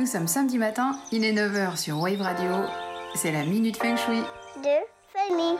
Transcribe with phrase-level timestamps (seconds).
[0.00, 2.50] Nous sommes samedi matin, il est 9h sur Wave Radio.
[3.14, 4.22] C'est la Minute Feng Shui.
[4.62, 4.78] de
[5.12, 5.58] famille.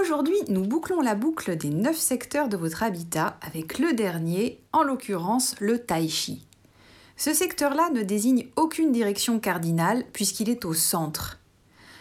[0.00, 4.84] Aujourd'hui, nous bouclons la boucle des 9 secteurs de votre habitat avec le dernier, en
[4.84, 6.46] l'occurrence le Tai Chi.
[7.16, 11.40] Ce secteur-là ne désigne aucune direction cardinale puisqu'il est au centre.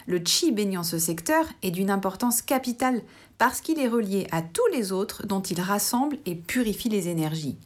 [0.06, 3.02] Le Chi baignant ce secteur est d'une importance capitale
[3.38, 7.58] parce qu'il est relié à tous les autres dont il rassemble et purifie les énergies.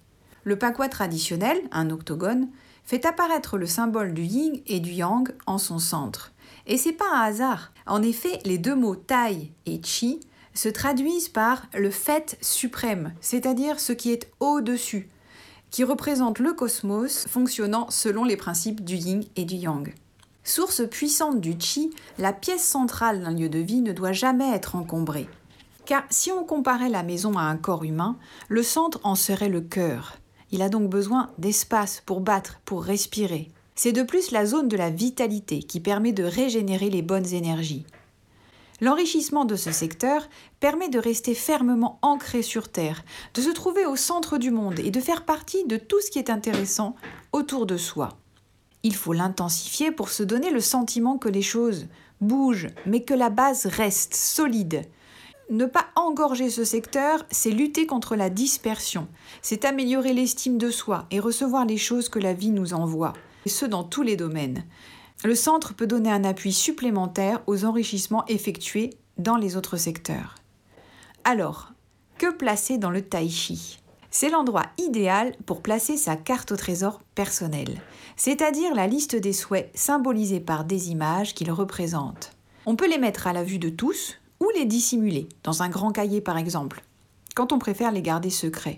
[0.44, 2.48] Le Pakwa traditionnel, un octogone,
[2.84, 6.32] fait apparaître le symbole du yin et du yang en son centre.
[6.68, 7.74] Et c'est pas un hasard.
[7.86, 10.20] En effet, les deux mots tai et chi
[10.54, 15.10] se traduisent par le fait suprême, c'est-à-dire ce qui est au-dessus,
[15.70, 19.94] qui représente le cosmos fonctionnant selon les principes du yin et du yang.
[20.48, 24.78] Source puissante du chi, la pièce centrale d'un lieu de vie ne doit jamais être
[24.78, 25.28] encombrée.
[25.86, 28.16] Car si on comparait la maison à un corps humain,
[28.48, 30.16] le centre en serait le cœur.
[30.52, 33.50] Il a donc besoin d'espace pour battre, pour respirer.
[33.76, 37.86] C'est de plus la zone de la vitalité qui permet de régénérer les bonnes énergies.
[38.80, 40.30] L'enrichissement de ce secteur
[40.62, 44.92] permet de rester fermement ancré sur Terre, de se trouver au centre du monde et
[44.92, 46.96] de faire partie de tout ce qui est intéressant
[47.34, 48.18] autour de soi.
[48.88, 51.88] Il faut l'intensifier pour se donner le sentiment que les choses
[52.22, 54.84] bougent, mais que la base reste solide.
[55.50, 59.10] Ne pas engorger ce secteur, c'est lutter contre la dispersion,
[59.42, 63.12] c'est améliorer l'estime de soi et recevoir les choses que la vie nous envoie,
[63.46, 64.64] et ce dans tous les domaines.
[65.26, 70.36] Le centre peut donner un appui supplémentaire aux enrichissements effectués dans les autres secteurs.
[71.26, 71.74] Alors,
[72.18, 73.80] que placer dans le tai chi?
[74.10, 77.82] C'est l'endroit idéal pour placer sa carte au trésor personnelle,
[78.16, 82.32] c'est-à-dire la liste des souhaits symbolisés par des images qu'il représente.
[82.66, 85.92] On peut les mettre à la vue de tous ou les dissimuler, dans un grand
[85.92, 86.84] cahier par exemple,
[87.36, 88.78] quand on préfère les garder secrets.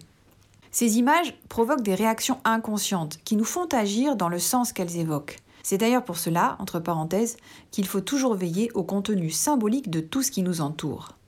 [0.71, 5.37] Ces images provoquent des réactions inconscientes qui nous font agir dans le sens qu'elles évoquent.
[5.63, 7.37] C'est d'ailleurs pour cela, entre parenthèses,
[7.71, 11.18] qu'il faut toujours veiller au contenu symbolique de tout ce qui nous entoure.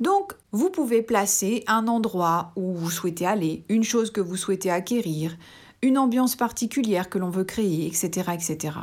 [0.00, 4.70] Donc, vous pouvez placer un endroit où vous souhaitez aller, une chose que vous souhaitez
[4.70, 5.36] acquérir,
[5.82, 8.78] une ambiance particulière que l'on veut créer, etc., etc.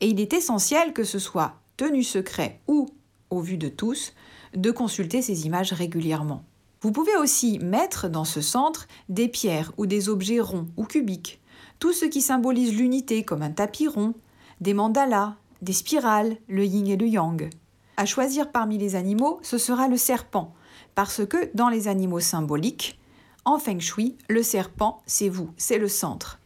[0.00, 2.88] Et il est essentiel que ce soit tenu secret ou
[3.30, 4.12] au vu de tous,
[4.54, 6.44] de consulter ces images régulièrement.
[6.82, 11.40] Vous pouvez aussi mettre dans ce centre des pierres ou des objets ronds ou cubiques,
[11.78, 14.14] tout ce qui symbolise l'unité comme un tapis rond,
[14.60, 17.50] des mandalas, des spirales, le yin et le yang.
[17.96, 20.54] À choisir parmi les animaux, ce sera le serpent,
[20.94, 22.98] parce que dans les animaux symboliques,
[23.44, 26.38] en feng shui, le serpent, c'est vous, c'est le centre.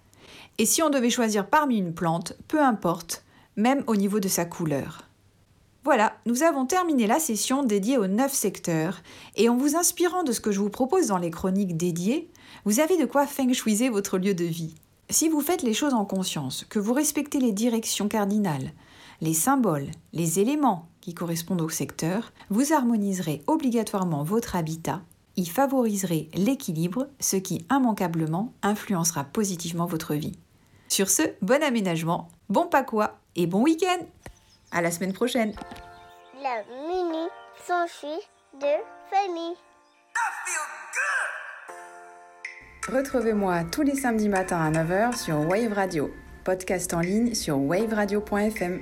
[0.58, 3.24] Et si on devait choisir parmi une plante, peu importe,
[3.56, 5.02] même au niveau de sa couleur.
[5.84, 9.02] Voilà, nous avons terminé la session dédiée aux 9 secteurs,
[9.36, 12.28] et en vous inspirant de ce que je vous propose dans les chroniques dédiées,
[12.64, 14.74] vous avez de quoi feng shuiser votre lieu de vie.
[15.10, 18.72] Si vous faites les choses en conscience, que vous respectez les directions cardinales,
[19.20, 25.02] les symboles, les éléments qui correspondent au secteur, vous harmoniserez obligatoirement votre habitat,
[25.36, 30.38] y favoriserez l'équilibre, ce qui immanquablement influencera positivement votre vie.
[30.88, 34.04] Sur ce, bon aménagement, bon quoi et bon week-end
[34.70, 35.52] À la semaine prochaine
[36.42, 37.26] La mini
[37.66, 38.22] s'enfuit
[38.60, 38.66] de
[39.10, 39.56] famille.
[42.88, 46.10] Retrouvez-moi tous les samedis matins à 9h sur Wave Radio,
[46.46, 48.78] podcast en ligne sur waveradio.fm.